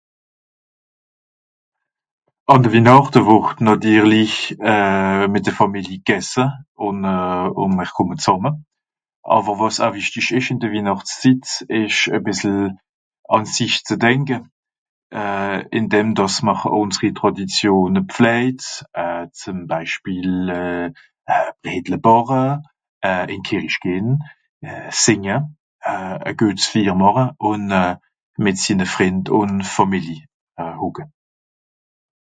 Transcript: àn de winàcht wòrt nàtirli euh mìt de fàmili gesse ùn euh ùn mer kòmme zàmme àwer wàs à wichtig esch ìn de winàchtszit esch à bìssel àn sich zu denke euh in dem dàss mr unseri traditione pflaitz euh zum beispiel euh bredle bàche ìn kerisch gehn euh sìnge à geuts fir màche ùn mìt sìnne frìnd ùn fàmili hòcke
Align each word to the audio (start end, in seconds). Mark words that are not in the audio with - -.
àn 2.53 2.61
de 2.63 2.69
winàcht 2.73 3.15
wòrt 3.27 3.57
nàtirli 3.65 4.25
euh 4.73 5.23
mìt 5.31 5.43
de 5.45 5.51
fàmili 5.59 5.97
gesse 6.07 6.45
ùn 6.87 6.97
euh 7.15 7.47
ùn 7.61 7.71
mer 7.77 7.89
kòmme 7.95 8.15
zàmme 8.25 8.51
àwer 9.35 9.55
wàs 9.59 9.77
à 9.85 9.87
wichtig 9.95 10.27
esch 10.37 10.49
ìn 10.51 10.61
de 10.61 10.67
winàchtszit 10.73 11.43
esch 11.79 12.01
à 12.15 12.17
bìssel 12.25 12.59
àn 13.35 13.43
sich 13.53 13.75
zu 13.87 13.95
denke 14.03 14.37
euh 15.21 15.57
in 15.77 15.85
dem 15.93 16.07
dàss 16.17 16.35
mr 16.45 16.59
unseri 16.81 17.09
traditione 17.19 17.99
pflaitz 18.13 18.65
euh 19.03 19.23
zum 19.41 19.57
beispiel 19.71 20.29
euh 20.61 20.87
bredle 21.61 21.97
bàche 22.05 22.43
ìn 23.33 23.41
kerisch 23.47 23.79
gehn 23.83 24.07
euh 24.69 24.89
sìnge 25.03 25.37
à 25.95 26.31
geuts 26.39 26.65
fir 26.71 26.89
màche 27.01 27.25
ùn 27.49 27.63
mìt 28.43 28.57
sìnne 28.63 28.85
frìnd 28.93 29.23
ùn 29.39 29.51
fàmili 29.75 30.17
hòcke 30.81 31.03